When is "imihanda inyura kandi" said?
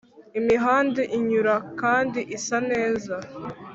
0.39-2.19